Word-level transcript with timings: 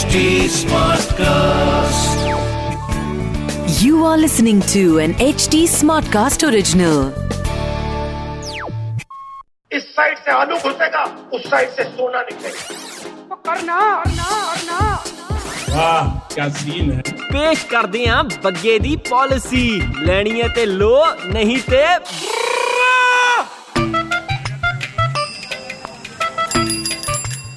HD 0.00 0.20
Smartcast. 0.48 2.20
You 3.82 4.04
are 4.04 4.16
listening 4.16 4.60
to 4.72 4.98
an 4.98 5.12
HD 5.24 5.58
Smartcast 5.72 6.44
original. 6.50 7.00
इस 9.70 9.84
side 9.96 10.18
से 10.18 10.30
आलू 10.32 10.56
घुसेगा 10.56 11.04
उस 11.34 11.42
साइड 11.50 11.68
से 11.76 11.84
सोना 11.90 12.22
निकलेगा 12.30 12.62
तो 13.28 13.36
करना 13.48 13.78
करना 14.04 14.30
करना 14.54 14.80
वाह 15.74 16.08
क्या 16.34 16.48
सीन 16.56 16.90
है 16.92 17.02
पेश 17.32 17.64
कर 17.72 17.86
दिया 17.96 18.22
बग्गे 18.44 18.78
दी 18.86 18.96
पॉलिसी 19.10 19.66
लेनी 20.06 20.38
है 20.40 20.48
ते 20.54 20.64
लो 20.80 20.96
नहीं 21.34 21.60
ते 21.70 21.84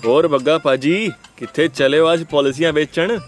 ਹੋਰ 0.05 0.27
ਬੱਗਾ 0.27 0.57
ਭਾਜੀ 0.57 1.11
ਕਿੱਥੇ 1.37 1.67
ਚਲੇ 1.67 1.99
ਹੋ 1.99 2.13
ਅੱਜ 2.13 2.23
ਪਾਲਿਸੀਆਂ 2.23 2.73
ਵੇਚਣ? 2.73 3.19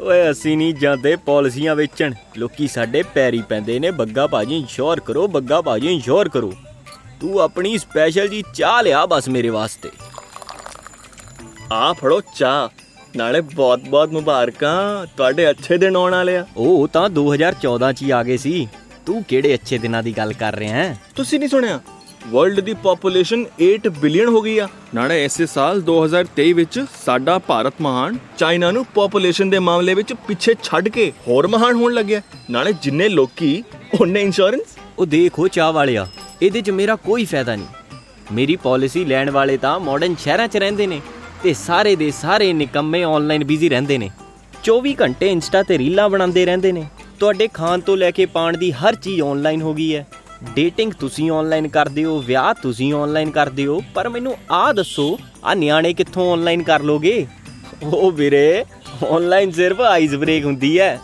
ਓਏ 0.00 0.30
ਅਸੀਂ 0.30 0.56
ਨਹੀਂ 0.56 0.74
ਜਾਂਦੇ 0.74 1.16
ਪਾਲਿਸੀਆਂ 1.16 1.76
ਵੇਚਣ। 1.76 2.14
ਲੋਕੀ 2.36 2.68
ਸਾਡੇ 2.68 3.02
ਪੈਰੀ 3.02 3.42
ਪੈਂਦੇ 3.48 3.78
ਨੇ। 3.78 3.90
ਬੱਗਾ 3.90 4.26
ਭਾਜੀ 4.26 4.56
ਇੰਸ਼ੋਰ 4.56 5.00
ਕਰੋ 5.00 5.28
ਬੱਗਾ 5.28 5.60
ਭਾਜੀ 5.60 5.92
ਇੰਸ਼ੋਰ 5.92 6.28
ਕਰੋ। 6.28 6.52
ਤੂੰ 7.20 7.38
ਆਪਣੀ 7.38 7.78
ਸਪੈਸ਼ਲ 7.78 8.28
ਜੀ 8.28 8.44
ਚਾਹ 8.54 8.82
ਲਿਆ 8.82 9.06
ਬਸ 9.06 9.28
ਮੇਰੇ 9.28 9.48
ਵਾਸਤੇ। 9.48 9.90
ਆ 11.72 11.92
ਫੜੋ 11.92 12.22
ਚਾਹ। 12.36 12.68
ਨਾਲੇ 13.16 13.40
ਬਹੁਤ-ਬਹੁਤ 13.40 14.08
ਮੁਬਾਰਕਾਂ। 14.08 15.06
ਤੁਹਾਡੇ 15.16 15.50
ਅੱਛੇ 15.50 15.78
ਦਿਨ 15.78 15.96
ਆਉਣ 15.96 16.12
ਵਾਲੇ 16.12 16.36
ਆ। 16.36 16.46
ਉਹ 16.56 16.88
ਤਾਂ 16.88 17.10
2014 17.10 17.92
ਚ 17.92 18.02
ਹੀ 18.02 18.10
ਆ 18.10 18.22
ਗਏ 18.22 18.36
ਸੀ। 18.36 18.68
ਤੂੰ 19.06 19.24
ਕਿਹੜੇ 19.24 19.54
ਅੱਛੇ 19.54 19.78
ਦਿਨਾਂ 19.78 20.02
ਦੀ 20.02 20.16
ਗੱਲ 20.16 20.32
ਕਰ 20.32 20.54
ਰਿਹਾ 20.54 20.76
ਹੈ? 20.76 20.98
ਤੁਸੀਂ 21.14 21.38
ਨਹੀਂ 21.38 21.48
ਸੁਣਿਆ? 21.48 21.80
ਵਰਲਡ 22.26 22.60
ਦੀ 22.60 22.74
ਪੋਪੂਲੇਸ਼ਨ 22.74 23.44
8 23.64 23.88
ਬਿਲੀਅਨ 24.00 24.28
ਹੋ 24.28 24.40
ਗਈ 24.42 24.58
ਆ। 24.58 24.68
ਨਾਲੇ 24.94 25.24
ਇਸੇ 25.24 25.46
ਸਾਲ 25.46 25.80
2023 25.80 26.52
ਵਿੱਚ 26.52 26.78
ਸਾਡਾ 26.96 27.38
ਭਾਰਤ 27.38 27.74
ਮਹਾਨ 27.80 28.18
ਚਾਈਨਾ 28.38 28.70
ਨੂੰ 28.70 28.84
ਪੋਪੂਲੇਸ਼ਨ 28.94 29.50
ਦੇ 29.50 29.58
ਮਾਮਲੇ 29.58 29.94
ਵਿੱਚ 29.94 30.12
ਪਿੱਛੇ 30.28 30.54
ਛੱਡ 30.62 30.88
ਕੇ 30.88 31.10
ਹੋਰ 31.28 31.46
ਮਹਾਨ 31.46 31.74
ਹੋਣ 31.74 31.92
ਲੱਗਿਆ। 31.92 32.20
ਨਾਲੇ 32.50 32.72
ਜਿੰਨੇ 32.82 33.08
ਲੋਕੀ, 33.08 33.62
ਉਹਨੇ 34.00 34.22
ਇੰਸ਼ੋਰੈਂਸ 34.22 34.76
ਉਹ 34.98 35.06
ਦੇਖੋ 35.06 35.48
ਚਾਹ 35.48 35.72
ਵਾਲਿਆ, 35.72 36.06
ਇਹਦੇ 36.42 36.60
'ਚ 36.60 36.70
ਮੇਰਾ 36.70 36.96
ਕੋਈ 36.96 37.24
ਫਾਇਦਾ 37.24 37.56
ਨਹੀਂ। 37.56 37.66
ਮੇਰੀ 38.32 38.56
ਪਾਲਿਸੀ 38.56 39.04
ਲੈਣ 39.04 39.30
ਵਾਲੇ 39.30 39.56
ਤਾਂ 39.56 39.78
ਮਾਡਰਨ 39.80 40.14
ਸ਼ਹਿਰਾਂ 40.14 40.48
'ਚ 40.48 40.56
ਰਹਿੰਦੇ 40.56 40.86
ਨੇ 40.86 41.00
ਤੇ 41.42 41.54
ਸਾਰੇ 41.54 41.96
ਦੇ 41.96 42.10
ਸਾਰੇ 42.10 42.52
ਨਿਕੰਮੇ 42.52 43.02
ਆਨਲਾਈਨ 43.04 43.44
ਬਿਜ਼ੀ 43.44 43.68
ਰਹਿੰਦੇ 43.68 43.98
ਨੇ। 43.98 44.10
24 44.64 44.94
ਘੰਟੇ 45.00 45.30
ਇੰਸਟਾ 45.30 45.62
ਤੇ 45.62 45.78
ਰੀਲਾਂ 45.78 46.08
ਬਣਾਉਂਦੇ 46.08 46.44
ਰਹਿੰਦੇ 46.46 46.72
ਨੇ। 46.72 46.86
ਤੁਹਾਡੇ 47.20 47.48
ਖਾਣ 47.54 47.80
ਤੋਂ 47.80 47.96
ਲੈ 47.96 48.10
ਕੇ 48.10 48.26
ਪਾਣ 48.26 48.56
ਦੀ 48.56 48.70
ਹਰ 48.72 48.94
ਚੀਜ਼ 48.94 49.22
ਆਨਲਾਈਨ 49.22 49.62
ਹੋ 49.62 49.74
ਗਈ 49.74 49.94
ਹੈ। 49.94 50.06
ਡੇਟਿੰਗ 50.42 50.92
ਤੁਸੀਂ 50.92 51.30
ਆਨਲਾਈਨ 51.30 51.68
ਕਰਦੇ 51.68 52.04
ਹੋ 52.04 52.18
ਵਿਆਹ 52.18 52.52
ਤੁਸੀਂ 52.54 52.92
ਆਨਲਾਈਨ 52.94 53.30
ਕਰਦੇ 53.30 53.66
ਹੋ 53.66 53.80
ਪਰ 53.94 54.08
ਮੈਨੂੰ 54.08 54.36
ਆਹ 54.50 54.72
ਦੱਸੋ 54.74 55.18
ਆ 55.44 55.54
ਨਿਆਣੇ 55.54 55.92
ਕਿੱਥੋਂ 55.92 56.32
ਆਨਲਾਈਨ 56.32 56.62
ਕਰ 56.62 56.80
ਲੋਗੇ? 56.80 57.26
ਉਹ 57.82 58.10
ਵੀਰੇ 58.12 58.64
ਆਨਲਾਈਨ 59.10 59.50
ਸਿਰਫ 59.50 59.80
ਆਈਜ਼ 59.80 60.14
ਬ੍ਰੇਕ 60.16 60.44
ਹੁੰਦੀ 60.44 60.78
ਹੈ 60.80 60.98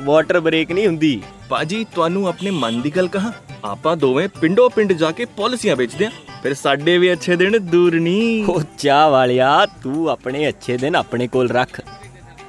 ਵਾਟਰ 0.00 0.40
ਬ੍ਰੇਕ 0.40 0.72
ਨਹੀਂ 0.72 0.86
ਹੁੰਦੀ। 0.86 1.20
ਬਾਜੀ 1.50 1.84
ਤੁਹਾਨੂੰ 1.94 2.26
ਆਪਣੇ 2.28 2.50
ਮਨ 2.50 2.80
ਦੀ 2.80 2.90
ਗੱਲ 2.90 3.08
ਕਹਾ? 3.08 3.32
ਆਪਾਂ 3.64 3.96
ਦੋਵੇਂ 3.96 4.28
ਪਿੰਡੋ 4.40 4.68
ਪਿੰਡ 4.68 4.92
ਜਾ 4.92 5.10
ਕੇ 5.10 5.24
ਪਾਲਿਸੀਆਂ 5.36 5.76
ਵੇਚਦੇ 5.76 6.06
ਆਂ 6.06 6.10
ਫਿਰ 6.42 6.54
ਸਾਡੇ 6.54 6.98
ਵੀ 6.98 7.12
ਅੱਛੇ 7.12 7.36
ਦਿਨ 7.36 7.58
ਦੂਰ 7.60 7.94
ਨਹੀਂ 7.94 8.44
ਉਹ 8.44 8.62
ਚਾਹ 8.78 9.08
ਵਾਲਿਆ 9.10 9.66
ਤੂੰ 9.82 10.08
ਆਪਣੇ 10.10 10.48
ਅੱਛੇ 10.48 10.76
ਦਿਨ 10.76 10.96
ਆਪਣੇ 10.96 11.28
ਕੋਲ 11.28 11.50
ਰੱਖ। 11.50 11.80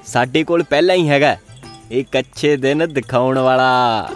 ਸਾਡੇ 0.05 0.43
ਕੋਲ 0.43 0.63
ਪਹਿਲਾਂ 0.63 0.95
ਹੀ 0.95 1.07
ਹੈਗਾ 1.09 1.35
ਇੱਕ 1.91 2.19
ਅੱਛੇ 2.19 2.55
ਦਿਨ 2.57 2.87
ਦਿਖਾਉਣ 2.93 3.39
ਵਾਲਾ। 3.39 4.09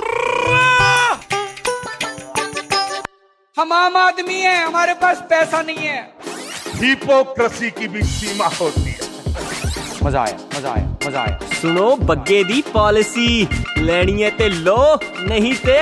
हम 3.56 3.72
आम 3.72 3.96
आदमी 3.96 4.40
हैं 4.40 4.58
हमारे 4.64 4.94
पास 5.00 5.22
पैसा 5.30 5.62
नहीं 5.62 5.86
है 5.86 6.00
हिपोक्रेसी 6.82 7.70
की 7.78 7.88
भी 7.88 8.02
सीमा 8.12 8.46
होती 8.60 8.90
है 8.90 9.10
मजा 10.04 10.22
आया 10.22 10.36
मजा 10.56 10.70
आया 10.70 10.86
मजा 11.06 11.20
आया 11.22 11.38
ਸੁਣੋ 11.60 11.94
ਬੱਗੇ 11.96 12.42
ਦੀ 12.44 12.62
ਪਾਲਿਸੀ 12.72 13.46
ਲੈਣੀ 13.78 14.22
ਹੈ 14.22 14.30
ਤੇ 14.38 14.48
ਲੋ 14.48 14.98
ਨਹੀਂ 15.28 15.54
ਤੇ 15.66 15.80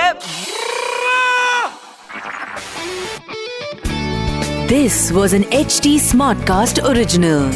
This 4.71 4.97
was 5.11 5.33
an 5.33 5.43
HD 5.55 5.89
Smartcast 6.01 6.77
original. 6.91 7.49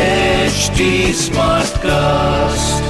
HD 0.00 0.88
Smartcast. 1.20 2.89